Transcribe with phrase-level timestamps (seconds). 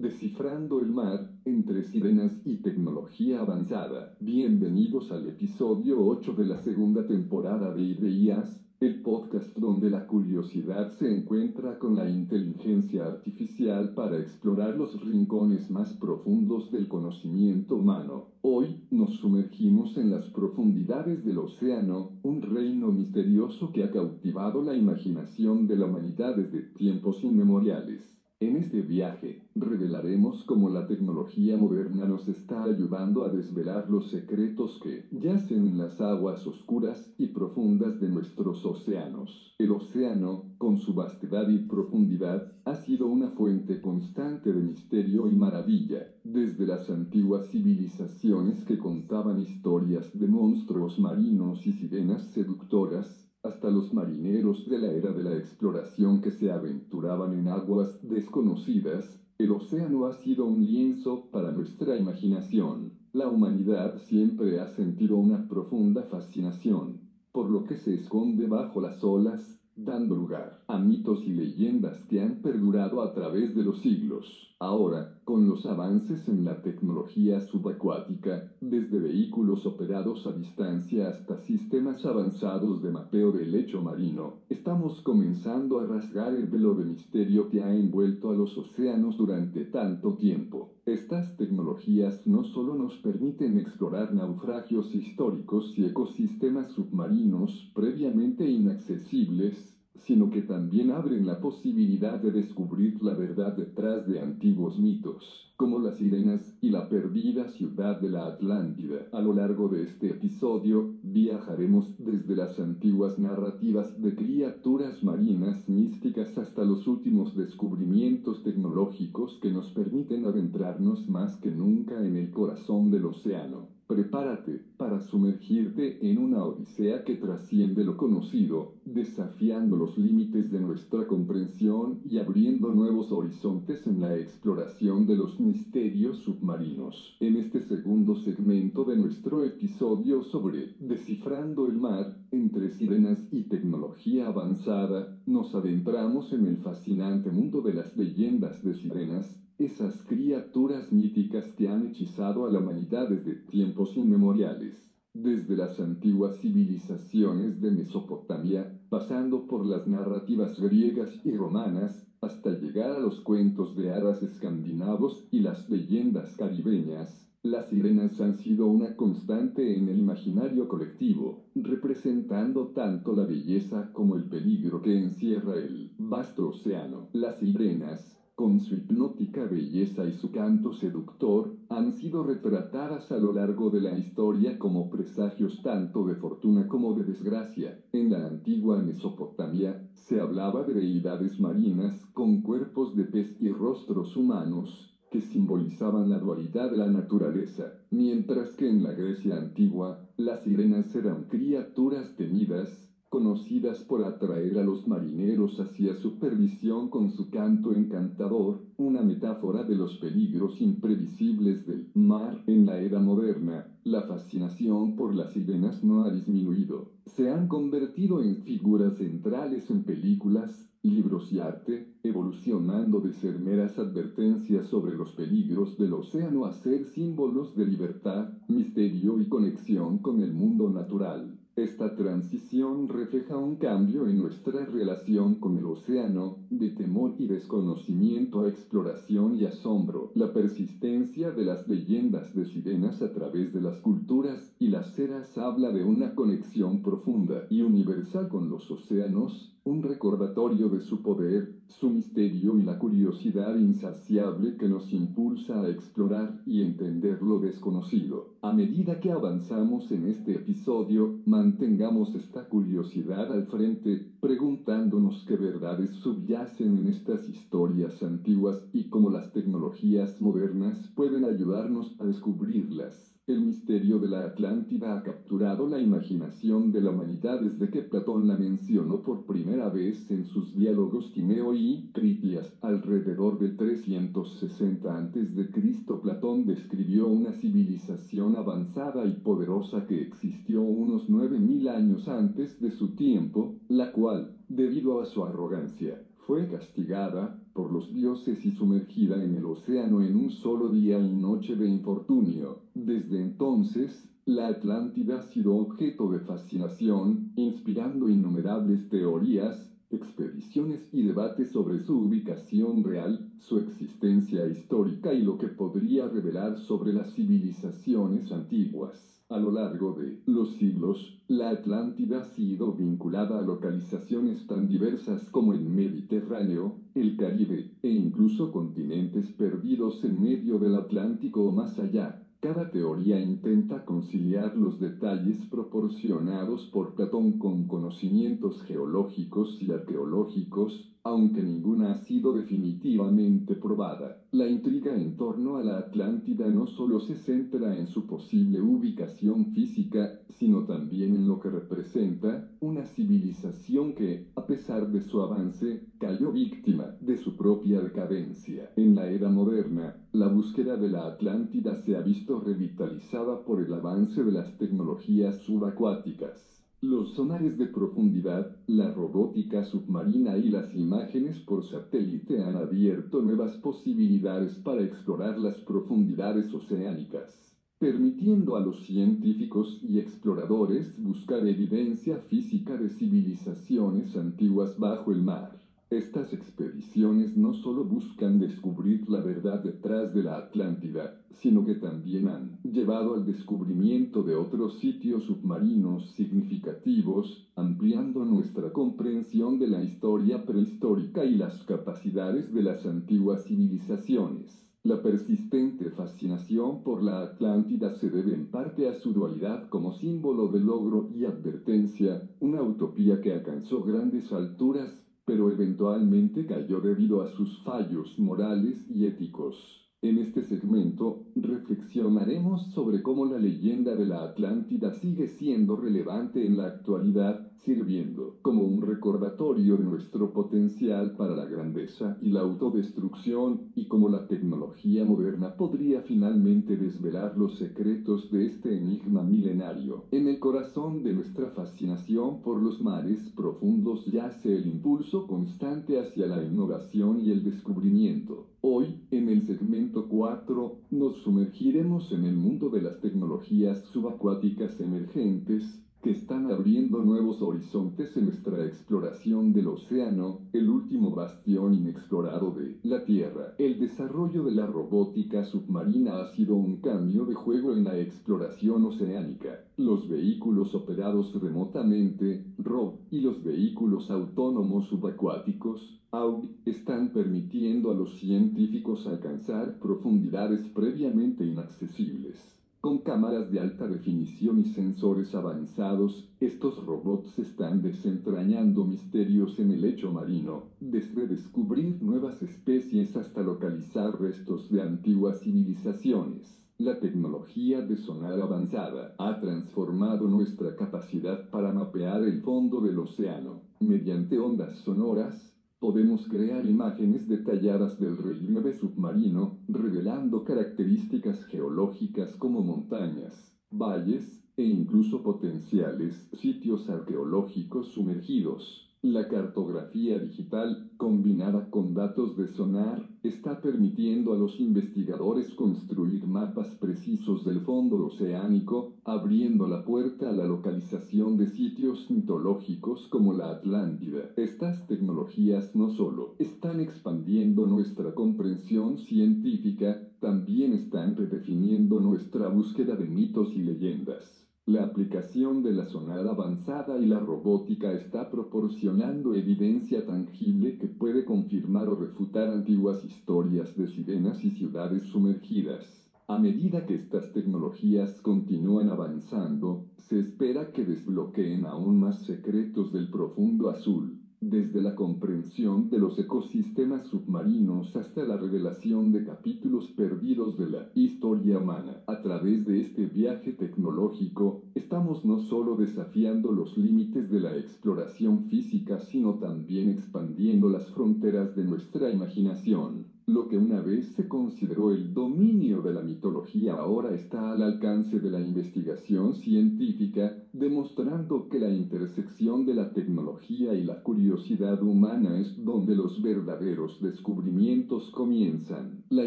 [0.00, 4.14] Descifrando el mar, entre sirenas y tecnología avanzada.
[4.20, 10.88] Bienvenidos al episodio 8 de la segunda temporada de Ideas, el podcast donde la curiosidad
[10.90, 18.28] se encuentra con la inteligencia artificial para explorar los rincones más profundos del conocimiento humano.
[18.40, 24.76] Hoy nos sumergimos en las profundidades del océano, un reino misterioso que ha cautivado la
[24.76, 28.17] imaginación de la humanidad desde tiempos inmemoriales.
[28.40, 34.78] En este viaje, revelaremos cómo la tecnología moderna nos está ayudando a desvelar los secretos
[34.78, 39.56] que yacen en las aguas oscuras y profundas de nuestros océanos.
[39.58, 45.34] El océano, con su vastedad y profundidad, ha sido una fuente constante de misterio y
[45.34, 53.70] maravilla, desde las antiguas civilizaciones que contaban historias de monstruos marinos y sirenas seductoras, hasta
[53.70, 59.52] los marineros de la era de la exploración que se aventuraban en aguas desconocidas, el
[59.52, 62.92] océano ha sido un lienzo para nuestra imaginación.
[63.12, 67.00] La humanidad siempre ha sentido una profunda fascinación
[67.32, 72.20] por lo que se esconde bajo las olas dando lugar a mitos y leyendas que
[72.20, 74.52] han perdurado a través de los siglos.
[74.58, 82.06] Ahora, con los avances en la tecnología subacuática, desde vehículos operados a distancia hasta sistemas
[82.06, 87.60] avanzados de mapeo del lecho marino, estamos comenzando a rasgar el velo de misterio que
[87.60, 90.72] ha envuelto a los océanos durante tanto tiempo.
[90.86, 100.30] Estas tecnologías no solo nos permiten explorar naufragios históricos y ecosistemas submarinos previamente inaccesibles, sino
[100.30, 105.96] que también abren la posibilidad de descubrir la verdad detrás de antiguos mitos, como las
[105.96, 109.06] sirenas y la perdida ciudad de la Atlántida.
[109.12, 116.38] A lo largo de este episodio, viajaremos desde las antiguas narrativas de criaturas marinas místicas
[116.38, 122.90] hasta los últimos descubrimientos tecnológicos que nos permiten adentrarnos más que nunca en el corazón
[122.90, 123.77] del océano.
[123.88, 131.06] Prepárate para sumergirte en una odisea que trasciende lo conocido, desafiando los límites de nuestra
[131.06, 137.16] comprensión y abriendo nuevos horizontes en la exploración de los misterios submarinos.
[137.18, 144.26] En este segundo segmento de nuestro episodio sobre Descifrando el mar entre sirenas y tecnología
[144.26, 151.52] avanzada, nos adentramos en el fascinante mundo de las leyendas de sirenas esas criaturas míticas
[151.52, 158.70] que han hechizado a la humanidad desde tiempos inmemoriales, desde las antiguas civilizaciones de Mesopotamia,
[158.88, 165.24] pasando por las narrativas griegas y romanas, hasta llegar a los cuentos de hadas escandinavos
[165.30, 167.26] y las leyendas caribeñas.
[167.42, 174.16] Las sirenas han sido una constante en el imaginario colectivo, representando tanto la belleza como
[174.16, 177.08] el peligro que encierra el vasto océano.
[177.12, 183.32] Las sirenas, con su hipnótica belleza y su canto seductor, han sido retratadas a lo
[183.32, 187.76] largo de la historia como presagios tanto de fortuna como de desgracia.
[187.90, 194.16] En la antigua Mesopotamia se hablaba de deidades marinas con cuerpos de pez y rostros
[194.16, 200.42] humanos, que simbolizaban la dualidad de la naturaleza, mientras que en la Grecia antigua las
[200.42, 207.30] sirenas eran criaturas temidas conocidas por atraer a los marineros hacia su perdición con su
[207.30, 212.42] canto encantador, una metáfora de los peligros imprevisibles del mar.
[212.46, 216.92] En la era moderna, la fascinación por las sirenas no ha disminuido.
[217.06, 223.78] Se han convertido en figuras centrales en películas, libros y arte, evolucionando de ser meras
[223.78, 230.20] advertencias sobre los peligros del océano a ser símbolos de libertad, misterio y conexión con
[230.20, 231.37] el mundo natural.
[231.58, 238.42] Esta transición refleja un cambio en nuestra relación con el océano, de temor y desconocimiento
[238.42, 243.80] a exploración y asombro, la persistencia de las leyendas de sirenas a través de las
[243.80, 249.82] culturas y las eras habla de una conexión profunda y universal con los océanos, un
[249.82, 256.40] recordatorio de su poder, su misterio y la curiosidad insaciable que nos impulsa a explorar
[256.46, 258.38] y entender lo desconocido.
[258.40, 265.90] A medida que avanzamos en este episodio, mantengamos esta curiosidad al frente, preguntándonos qué verdades
[265.90, 273.17] subyacen en estas historias antiguas y cómo las tecnologías modernas pueden ayudarnos a descubrirlas.
[273.28, 278.26] El misterio de la Atlántida ha capturado la imaginación de la humanidad desde que Platón
[278.26, 282.56] la mencionó por primera vez en sus diálogos Timeo y Critias.
[282.62, 291.68] Alrededor de 360 a.C., Platón describió una civilización avanzada y poderosa que existió unos 9000
[291.68, 297.92] años antes de su tiempo, la cual, debido a su arrogancia, fue castigada por los
[297.92, 302.62] dioses y sumergida en el océano en un solo día y noche de infortunio.
[302.72, 311.48] Desde entonces, la Atlántida ha sido objeto de fascinación, inspirando innumerables teorías, expediciones y debates
[311.48, 318.30] sobre su ubicación real, su existencia histórica y lo que podría revelar sobre las civilizaciones
[318.30, 319.17] antiguas.
[319.30, 325.28] A lo largo de los siglos, la Atlántida ha sido vinculada a localizaciones tan diversas
[325.30, 331.78] como el Mediterráneo, el Caribe, e incluso continentes perdidos en medio del Atlántico o más
[331.78, 332.16] allá.
[332.40, 341.42] Cada teoría intenta conciliar los detalles proporcionados por Platón con conocimientos geológicos y arqueológicos, aunque
[341.42, 344.20] ninguna ha sido definitivamente probada.
[344.32, 349.52] La intriga en torno a la Atlántida no solo se centra en su posible ubicación
[349.52, 355.86] física, sino también en lo que representa una civilización que, a pesar de su avance,
[355.98, 358.70] cayó víctima de su propia decadencia.
[358.76, 363.72] En la era moderna, la búsqueda de la Atlántida se ha visto revitalizada por el
[363.72, 371.40] avance de las tecnologías subacuáticas los sonares de profundidad, la robótica submarina y las imágenes
[371.40, 379.80] por satélite han abierto nuevas posibilidades para explorar las profundidades oceánicas, permitiendo a los científicos
[379.82, 385.67] y exploradores buscar evidencia física de civilizaciones antiguas bajo el mar.
[385.90, 392.28] Estas expediciones no solo buscan descubrir la verdad detrás de la Atlántida, sino que también
[392.28, 400.44] han llevado al descubrimiento de otros sitios submarinos significativos, ampliando nuestra comprensión de la historia
[400.44, 404.66] prehistórica y las capacidades de las antiguas civilizaciones.
[404.84, 410.48] La persistente fascinación por la Atlántida se debe en parte a su dualidad como símbolo
[410.48, 417.28] de logro y advertencia, una utopía que alcanzó grandes alturas pero eventualmente cayó debido a
[417.28, 419.86] sus fallos morales y éticos.
[420.00, 426.56] En este segmento, reflexionaremos sobre cómo la leyenda de la Atlántida sigue siendo relevante en
[426.56, 433.72] la actualidad, sirviendo como un recordatorio de nuestro potencial para la grandeza y la autodestrucción,
[433.74, 440.04] y cómo la tecnología moderna podría finalmente desvelar los secretos de este enigma milenario.
[440.10, 446.26] En el corazón de nuestra fascinación por los mares profundos yace el impulso constante hacia
[446.26, 448.46] la innovación y el descubrimiento.
[448.60, 455.87] Hoy, en el segmento 4, nos sumergiremos en el mundo de las tecnologías subacuáticas emergentes
[456.02, 462.78] que están abriendo nuevos horizontes en nuestra exploración del océano, el último bastión inexplorado de
[462.84, 463.54] la Tierra.
[463.58, 468.84] El desarrollo de la robótica submarina ha sido un cambio de juego en la exploración
[468.84, 469.64] oceánica.
[469.76, 478.18] Los vehículos operados remotamente, ROV, y los vehículos autónomos subacuáticos, AUG, están permitiendo a los
[478.18, 482.57] científicos alcanzar profundidades previamente inaccesibles.
[482.80, 489.80] Con cámaras de alta definición y sensores avanzados, estos robots están desentrañando misterios en el
[489.80, 496.68] lecho marino, desde descubrir nuevas especies hasta localizar restos de antiguas civilizaciones.
[496.78, 503.62] La tecnología de sonar avanzada ha transformado nuestra capacidad para mapear el fondo del océano.
[503.80, 513.56] Mediante ondas sonoras, podemos crear imágenes detalladas del relieve submarino, revelando características geológicas como montañas,
[513.70, 518.87] valles e incluso potenciales sitios arqueológicos sumergidos.
[519.02, 526.74] La cartografía digital, combinada con datos de sonar, está permitiendo a los investigadores construir mapas
[526.74, 533.50] precisos del fondo oceánico, abriendo la puerta a la localización de sitios mitológicos como la
[533.50, 534.32] Atlántida.
[534.34, 543.06] Estas tecnologías no solo están expandiendo nuestra comprensión científica, también están redefiniendo nuestra búsqueda de
[543.06, 544.47] mitos y leyendas.
[544.68, 551.24] La aplicación de la sonar avanzada y la robótica está proporcionando evidencia tangible que puede
[551.24, 556.10] confirmar o refutar antiguas historias de sirenas y ciudades sumergidas.
[556.26, 563.08] A medida que estas tecnologías continúan avanzando, se espera que desbloqueen aún más secretos del
[563.08, 570.56] profundo azul desde la comprensión de los ecosistemas submarinos hasta la revelación de capítulos perdidos
[570.56, 572.02] de la historia humana.
[572.06, 578.40] A través de este viaje tecnológico, estamos no solo desafiando los límites de la exploración
[578.40, 583.17] física, sino también expandiendo las fronteras de nuestra imaginación.
[583.28, 588.20] Lo que una vez se consideró el dominio de la mitología ahora está al alcance
[588.20, 595.36] de la investigación científica, demostrando que la intersección de la tecnología y la curiosidad humana
[595.36, 599.04] es donde los verdaderos descubrimientos comienzan.
[599.10, 599.26] La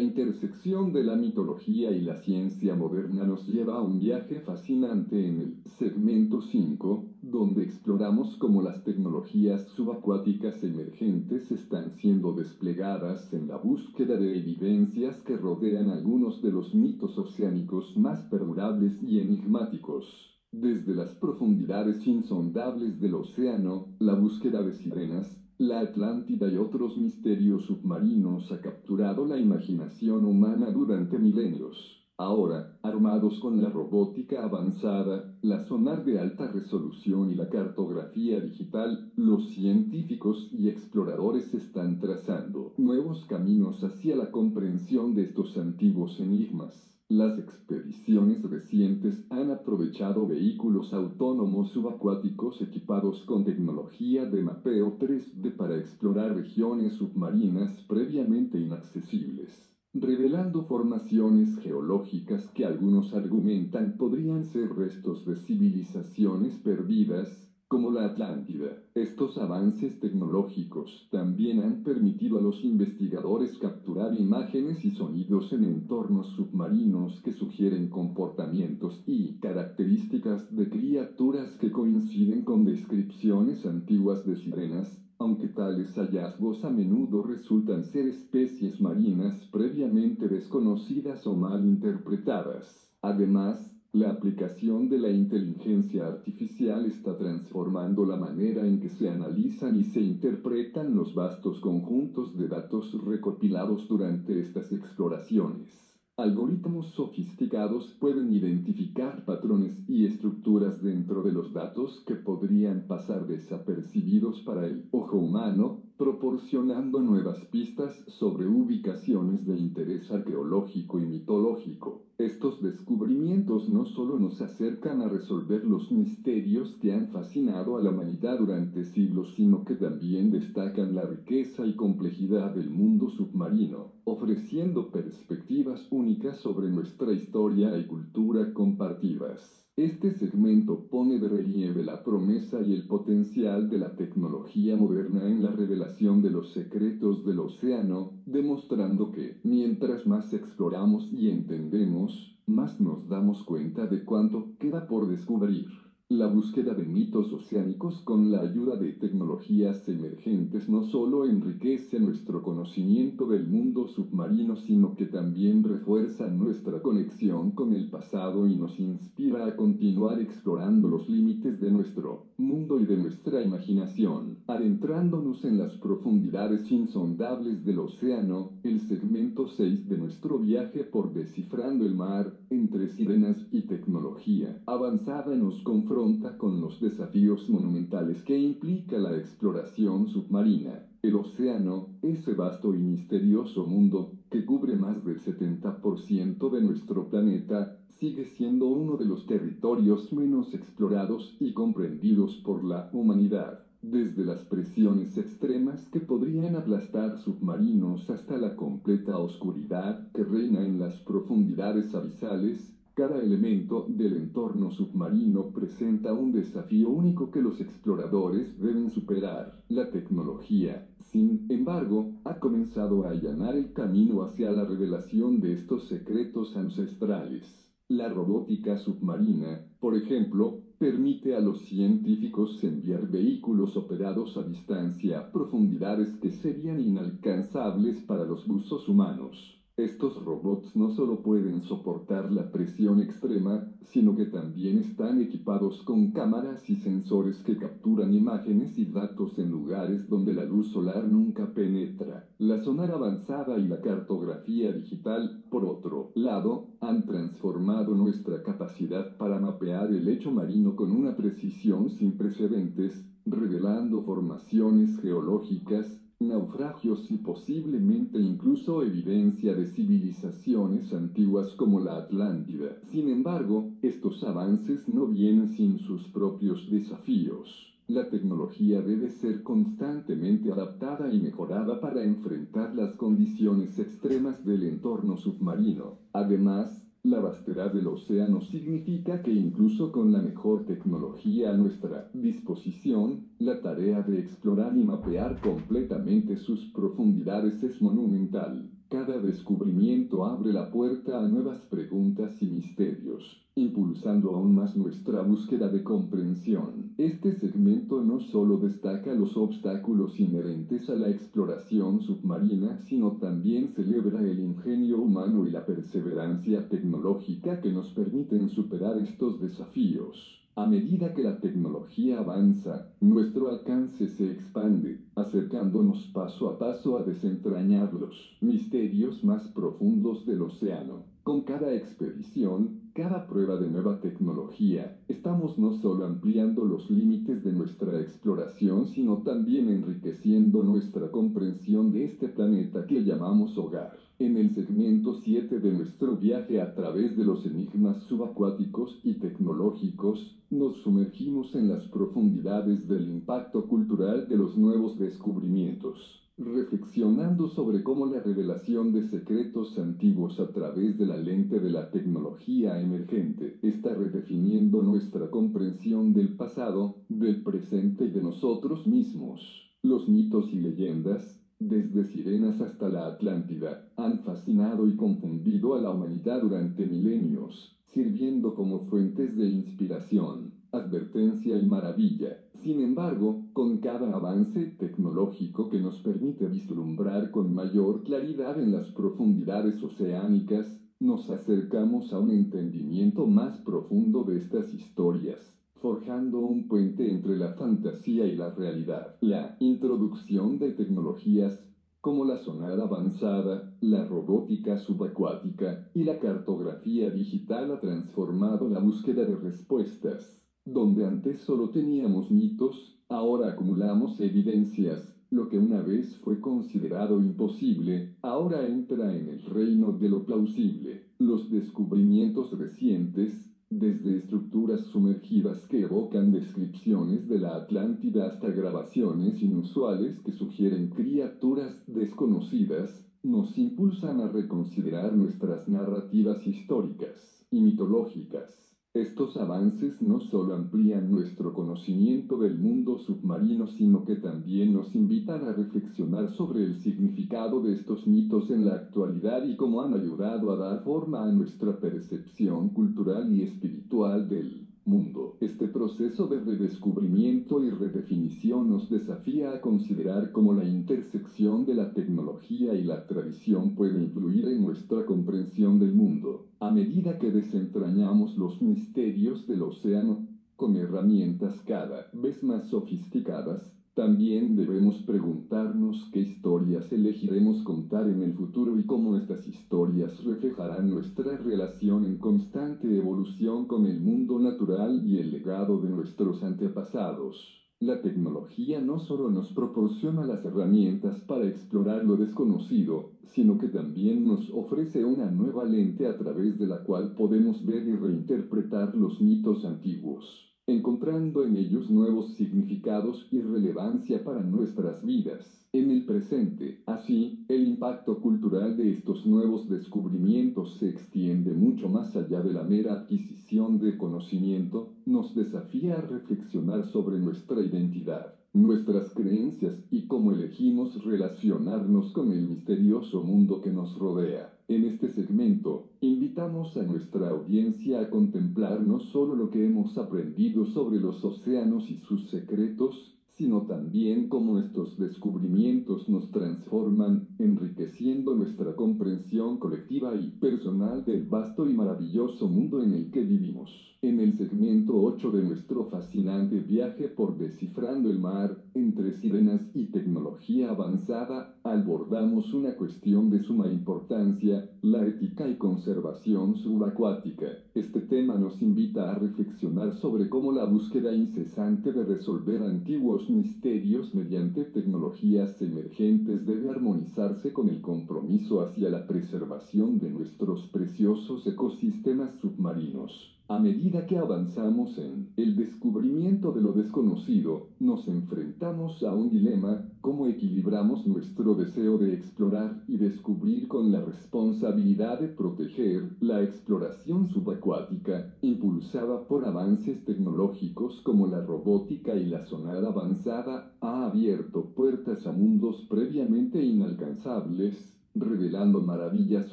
[0.00, 5.38] intersección de la mitología y la ciencia moderna nos lleva a un viaje fascinante en
[5.38, 13.56] el segmento 5, donde exploramos cómo las tecnologías subacuáticas emergentes están siendo desplegadas en la
[13.56, 20.30] búsqueda de evidencias que rodean algunos de los mitos oceánicos más perdurables y enigmáticos.
[20.52, 27.62] Desde las profundidades insondables del océano, la búsqueda de sirenas, la Atlántida y otros misterios
[27.62, 32.01] submarinos ha capturado la imaginación humana durante milenios.
[32.18, 39.10] Ahora, armados con la robótica avanzada, la sonar de alta resolución y la cartografía digital,
[39.16, 47.00] los científicos y exploradores están trazando nuevos caminos hacia la comprensión de estos antiguos enigmas.
[47.08, 55.76] Las expediciones recientes han aprovechado vehículos autónomos subacuáticos equipados con tecnología de mapeo 3D para
[55.76, 65.34] explorar regiones submarinas previamente inaccesibles revelando formaciones geológicas que algunos argumentan podrían ser restos de
[65.34, 68.82] civilizaciones perdidas, como la Atlántida.
[68.94, 76.26] Estos avances tecnológicos también han permitido a los investigadores capturar imágenes y sonidos en entornos
[76.26, 85.01] submarinos que sugieren comportamientos y características de criaturas que coinciden con descripciones antiguas de sirenas,
[85.22, 92.92] aunque tales hallazgos a menudo resultan ser especies marinas previamente desconocidas o mal interpretadas.
[93.00, 99.76] Además, la aplicación de la inteligencia artificial está transformando la manera en que se analizan
[99.76, 105.91] y se interpretan los vastos conjuntos de datos recopilados durante estas exploraciones.
[106.16, 114.40] Algoritmos sofisticados pueden identificar patrones y estructuras dentro de los datos que podrían pasar desapercibidos
[114.42, 122.02] para el ojo humano, proporcionando nuevas pistas sobre ubicaciones de interés arqueológico y mitológico.
[122.18, 127.90] Estos descubrimientos no solo nos acercan a resolver los misterios que han fascinado a la
[127.90, 134.90] humanidad durante siglos, sino que también destacan la riqueza y complejidad del mundo submarino, ofreciendo
[134.90, 139.61] perspectivas únicas sobre nuestra historia y cultura compartidas.
[139.78, 145.40] Este segmento pone de relieve la promesa y el potencial de la tecnología moderna en
[145.40, 152.80] la revelación de los secretos del océano, demostrando que, mientras más exploramos y entendemos, más
[152.80, 155.64] nos damos cuenta de cuánto queda por descubrir.
[156.12, 162.42] La búsqueda de mitos oceánicos con la ayuda de tecnologías emergentes no solo enriquece nuestro
[162.42, 168.78] conocimiento del mundo submarino, sino que también refuerza nuestra conexión con el pasado y nos
[168.78, 174.36] inspira a continuar explorando los límites de nuestro mundo y de nuestra imaginación.
[174.48, 181.86] Adentrándonos en las profundidades insondables del océano, el segmento 6 de nuestro viaje por descifrando
[181.86, 186.01] el mar, entre sirenas y tecnología avanzada nos confronta
[186.36, 190.82] con los desafíos monumentales que implica la exploración submarina.
[191.00, 197.76] El océano, ese vasto y misterioso mundo que cubre más del 70% de nuestro planeta,
[197.88, 203.60] sigue siendo uno de los territorios menos explorados y comprendidos por la humanidad.
[203.80, 210.78] Desde las presiones extremas que podrían aplastar submarinos hasta la completa oscuridad que reina en
[210.78, 218.60] las profundidades abisales, cada elemento del entorno submarino presenta un desafío único que los exploradores
[218.60, 219.64] deben superar.
[219.68, 225.88] La tecnología, sin embargo, ha comenzado a allanar el camino hacia la revelación de estos
[225.88, 227.74] secretos ancestrales.
[227.88, 235.32] La robótica submarina, por ejemplo, permite a los científicos enviar vehículos operados a distancia a
[235.32, 239.61] profundidades que serían inalcanzables para los buzos humanos.
[239.78, 246.12] Estos robots no solo pueden soportar la presión extrema, sino que también están equipados con
[246.12, 251.46] cámaras y sensores que capturan imágenes y datos en lugares donde la luz solar nunca
[251.54, 252.26] penetra.
[252.36, 259.38] La sonar avanzada y la cartografía digital, por otro lado, han transformado nuestra capacidad para
[259.38, 268.18] mapear el lecho marino con una precisión sin precedentes, revelando formaciones geológicas, naufragios y posiblemente
[268.18, 272.76] incluso evidencia de civilizaciones antiguas como la Atlántida.
[272.82, 277.72] Sin embargo, estos avances no vienen sin sus propios desafíos.
[277.88, 285.16] La tecnología debe ser constantemente adaptada y mejorada para enfrentar las condiciones extremas del entorno
[285.16, 285.98] submarino.
[286.12, 293.24] Además, la vastedad del océano significa que incluso con la mejor tecnología a nuestra disposición,
[293.38, 298.70] la tarea de explorar y mapear completamente sus profundidades es monumental.
[298.92, 305.70] Cada descubrimiento abre la puerta a nuevas preguntas y misterios, impulsando aún más nuestra búsqueda
[305.70, 306.92] de comprensión.
[306.98, 314.26] Este segmento no solo destaca los obstáculos inherentes a la exploración submarina, sino también celebra
[314.26, 320.41] el ingenio humano y la perseverancia tecnológica que nos permiten superar estos desafíos.
[320.54, 327.02] A medida que la tecnología avanza, nuestro alcance se expande, acercándonos paso a paso a
[327.02, 331.06] desentrañar los misterios más profundos del océano.
[331.24, 337.52] Con cada expedición, cada prueba de nueva tecnología, estamos no solo ampliando los límites de
[337.52, 343.96] nuestra exploración, sino también enriqueciendo nuestra comprensión de este planeta que llamamos hogar.
[344.18, 350.36] En el segmento 7 de nuestro viaje a través de los enigmas subacuáticos y tecnológicos,
[350.50, 358.06] nos sumergimos en las profundidades del impacto cultural de los nuevos descubrimientos reflexionando sobre cómo
[358.06, 363.94] la revelación de secretos antiguos a través de la lente de la tecnología emergente está
[363.94, 369.68] redefiniendo nuestra comprensión del pasado, del presente y de nosotros mismos.
[369.82, 375.90] Los mitos y leyendas, desde sirenas hasta la Atlántida, han fascinado y confundido a la
[375.90, 382.38] humanidad durante milenios, sirviendo como fuentes de inspiración, advertencia y maravilla.
[382.54, 388.90] Sin embargo, con cada avance tecnológico que nos permite vislumbrar con mayor claridad en las
[388.90, 397.10] profundidades oceánicas, nos acercamos a un entendimiento más profundo de estas historias, forjando un puente
[397.10, 399.16] entre la fantasía y la realidad.
[399.20, 401.68] La introducción de tecnologías
[402.00, 409.24] como la sonar avanzada, la robótica subacuática y la cartografía digital ha transformado la búsqueda
[409.24, 415.18] de respuestas donde antes solo teníamos mitos, ahora acumulamos evidencias.
[415.30, 421.06] Lo que una vez fue considerado imposible, ahora entra en el reino de lo plausible.
[421.18, 430.20] Los descubrimientos recientes, desde estructuras sumergidas que evocan descripciones de la Atlántida hasta grabaciones inusuales
[430.20, 438.71] que sugieren criaturas desconocidas, nos impulsan a reconsiderar nuestras narrativas históricas y mitológicas.
[438.94, 445.44] Estos avances no solo amplían nuestro conocimiento del mundo submarino, sino que también nos invitan
[445.44, 450.50] a reflexionar sobre el significado de estos mitos en la actualidad y cómo han ayudado
[450.50, 455.38] a dar forma a nuestra percepción cultural y espiritual del mundo.
[455.40, 461.94] Este proceso de redescubrimiento y redefinición nos desafía a considerar cómo la intersección de la
[461.94, 466.44] tecnología y la tradición puede influir en nuestra comprensión del mundo.
[466.62, 474.54] A medida que desentrañamos los misterios del océano con herramientas cada vez más sofisticadas, también
[474.54, 481.36] debemos preguntarnos qué historias elegiremos contar en el futuro y cómo estas historias reflejarán nuestra
[481.36, 487.61] relación en constante evolución con el mundo natural y el legado de nuestros antepasados.
[487.82, 494.24] La tecnología no solo nos proporciona las herramientas para explorar lo desconocido, sino que también
[494.24, 499.20] nos ofrece una nueva lente a través de la cual podemos ver y reinterpretar los
[499.20, 506.82] mitos antiguos encontrando en ellos nuevos significados y relevancia para nuestras vidas en el presente.
[506.86, 512.62] Así, el impacto cultural de estos nuevos descubrimientos se extiende mucho más allá de la
[512.62, 520.30] mera adquisición de conocimiento, nos desafía a reflexionar sobre nuestra identidad, nuestras creencias y cómo
[520.30, 524.50] elegimos relacionarnos con el misterioso mundo que nos rodea.
[524.68, 530.64] En este segmento, invitamos a nuestra audiencia a contemplar no solo lo que hemos aprendido
[530.64, 538.74] sobre los océanos y sus secretos, sino también cómo estos descubrimientos nos transforman, enriqueciendo nuestra
[538.74, 543.91] comprensión colectiva y personal del vasto y maravilloso mundo en el que vivimos.
[544.04, 549.92] En el segmento 8 de nuestro fascinante viaje por descifrando el mar, entre sirenas y
[549.92, 557.46] tecnología avanzada, abordamos una cuestión de suma importancia, la ética y conservación subacuática.
[557.74, 564.14] Este tema nos invita a reflexionar sobre cómo la búsqueda incesante de resolver antiguos misterios
[564.14, 572.34] mediante tecnologías emergentes debe armonizarse con el compromiso hacia la preservación de nuestros preciosos ecosistemas
[572.34, 573.30] submarinos.
[573.52, 579.90] A medida que avanzamos en el descubrimiento de lo desconocido, nos enfrentamos a un dilema,
[580.00, 587.26] cómo equilibramos nuestro deseo de explorar y descubrir con la responsabilidad de proteger la exploración
[587.26, 595.26] subacuática, impulsada por avances tecnológicos como la robótica y la sonada avanzada, ha abierto puertas
[595.26, 599.52] a mundos previamente inalcanzables, revelando maravillas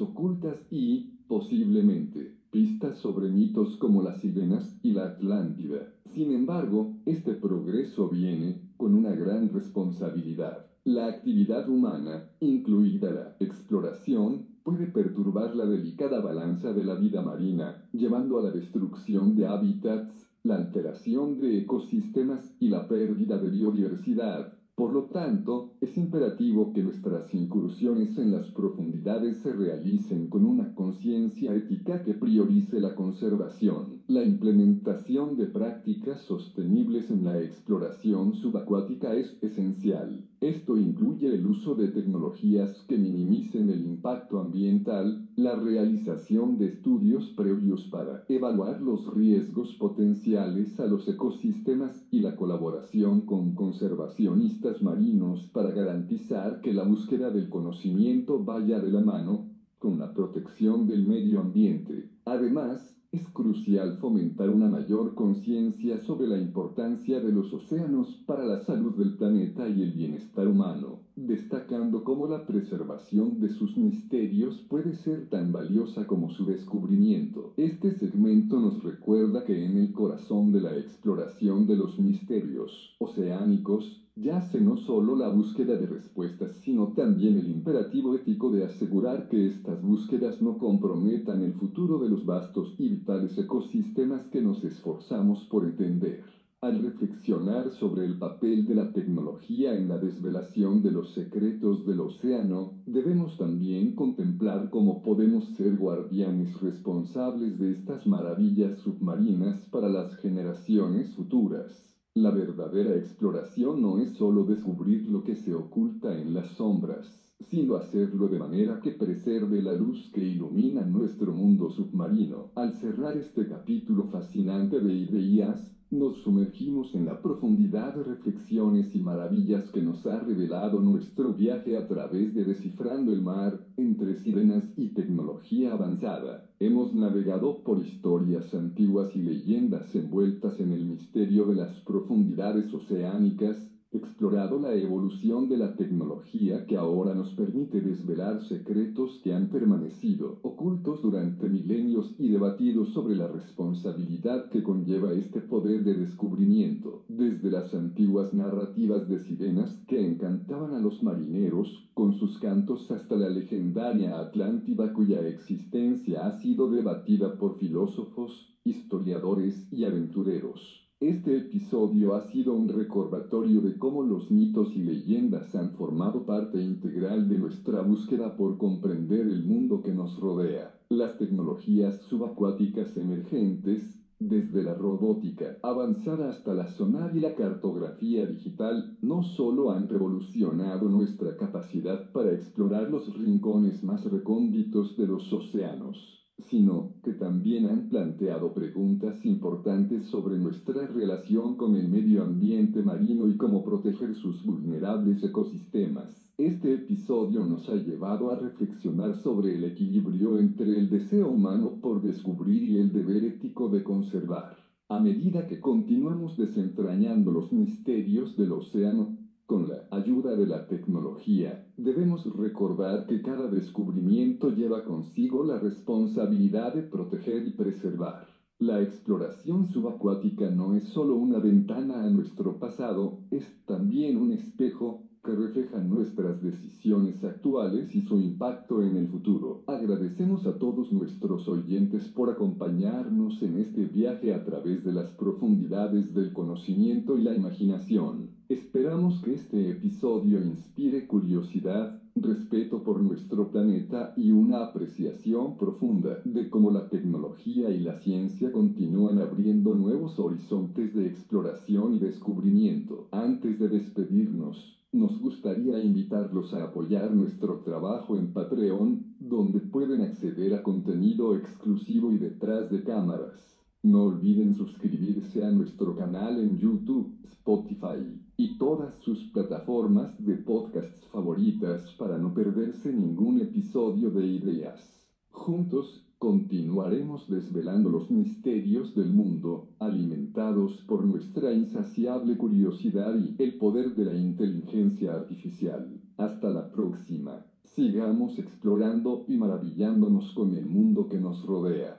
[0.00, 5.92] ocultas y, posiblemente, pistas sobre mitos como las sirenas y la Atlántida.
[6.04, 10.66] Sin embargo, este progreso viene con una gran responsabilidad.
[10.84, 17.88] La actividad humana, incluida la exploración, puede perturbar la delicada balanza de la vida marina,
[17.92, 24.59] llevando a la destrucción de hábitats, la alteración de ecosistemas y la pérdida de biodiversidad.
[24.80, 30.72] Por lo tanto, es imperativo que nuestras incursiones en las profundidades se realicen con una
[30.72, 39.12] conciencia ética que priorice la conservación, la implementación de prácticas sostenibles en la exploración subacuática
[39.12, 40.24] es esencial.
[40.40, 47.28] Esto incluye el uso de tecnologías que minimicen el impacto ambiental, la realización de estudios
[47.28, 55.48] previos para evaluar los riesgos potenciales a los ecosistemas y la colaboración con conservacionistas marinos
[55.52, 61.06] para garantizar que la búsqueda del conocimiento vaya de la mano con la protección del
[61.06, 62.10] medio ambiente.
[62.24, 68.58] Además, es crucial fomentar una mayor conciencia sobre la importancia de los océanos para la
[68.64, 74.94] salud del planeta y el bienestar humano, destacando cómo la preservación de sus misterios puede
[74.94, 77.52] ser tan valiosa como su descubrimiento.
[77.56, 84.06] Este segmento nos recuerda que en el corazón de la exploración de los misterios oceánicos
[84.20, 89.46] yace no solo la búsqueda de respuestas, sino también el imperativo ético de asegurar que
[89.46, 95.44] estas búsquedas no comprometan el futuro de los vastos y vitales ecosistemas que nos esforzamos
[95.44, 96.20] por entender.
[96.62, 102.00] Al reflexionar sobre el papel de la tecnología en la desvelación de los secretos del
[102.00, 110.14] océano, debemos también contemplar cómo podemos ser guardianes responsables de estas maravillas submarinas para las
[110.14, 111.89] generaciones futuras.
[112.16, 117.76] La verdadera exploración no es solo descubrir lo que se oculta en las sombras, sino
[117.76, 122.50] hacerlo de manera que preserve la luz que ilumina nuestro mundo submarino.
[122.56, 129.00] Al cerrar este capítulo fascinante de ideas, nos sumergimos en la profundidad de reflexiones y
[129.00, 134.72] maravillas que nos ha revelado nuestro viaje a través de Descifrando el Mar entre sirenas
[134.76, 136.44] y tecnología avanzada.
[136.60, 143.79] Hemos navegado por historias antiguas y leyendas envueltas en el misterio de las profundidades oceánicas
[143.92, 150.38] explorado la evolución de la tecnología que ahora nos permite desvelar secretos que han permanecido
[150.42, 157.50] ocultos durante milenios y debatido sobre la responsabilidad que conlleva este poder de descubrimiento, desde
[157.50, 163.28] las antiguas narrativas de sirenas que encantaban a los marineros con sus cantos hasta la
[163.28, 170.89] legendaria Atlántida cuya existencia ha sido debatida por filósofos, historiadores y aventureros.
[171.00, 176.60] Este episodio ha sido un recordatorio de cómo los mitos y leyendas han formado parte
[176.60, 180.78] integral de nuestra búsqueda por comprender el mundo que nos rodea.
[180.90, 188.98] Las tecnologías subacuáticas emergentes, desde la robótica avanzada hasta la sonar y la cartografía digital,
[189.00, 196.19] no solo han revolucionado nuestra capacidad para explorar los rincones más recónditos de los océanos,
[196.40, 203.28] sino que también han planteado preguntas importantes sobre nuestra relación con el medio ambiente marino
[203.28, 206.32] y cómo proteger sus vulnerables ecosistemas.
[206.38, 212.00] Este episodio nos ha llevado a reflexionar sobre el equilibrio entre el deseo humano por
[212.00, 214.56] descubrir y el deber ético de conservar.
[214.88, 219.14] A medida que continuamos desentrañando los misterios del océano,
[219.50, 226.72] con la ayuda de la tecnología, debemos recordar que cada descubrimiento lleva consigo la responsabilidad
[226.72, 228.28] de proteger y preservar.
[228.60, 235.00] La exploración subacuática no es solo una ventana a nuestro pasado, es también un espejo
[235.22, 239.62] que reflejan nuestras decisiones actuales y su impacto en el futuro.
[239.66, 246.14] Agradecemos a todos nuestros oyentes por acompañarnos en este viaje a través de las profundidades
[246.14, 248.30] del conocimiento y la imaginación.
[248.48, 256.50] Esperamos que este episodio inspire curiosidad, respeto por nuestro planeta y una apreciación profunda de
[256.50, 263.08] cómo la tecnología y la ciencia continúan abriendo nuevos horizontes de exploración y descubrimiento.
[263.12, 270.54] Antes de despedirnos, nos gustaría invitarlos a apoyar nuestro trabajo en Patreon, donde pueden acceder
[270.54, 273.56] a contenido exclusivo y detrás de cámaras.
[273.82, 281.06] No olviden suscribirse a nuestro canal en YouTube, Spotify y todas sus plataformas de podcasts
[281.06, 285.06] favoritas para no perderse ningún episodio de Ideas.
[285.30, 293.94] Juntos, continuaremos desvelando los misterios del mundo, alimentados por nuestra insaciable curiosidad y el poder
[293.94, 295.98] de la inteligencia artificial.
[296.18, 297.46] Hasta la próxima.
[297.64, 301.98] Sigamos explorando y maravillándonos con el mundo que nos rodea.